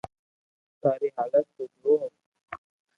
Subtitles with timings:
[0.81, 1.93] ٿاري ھالت تو جو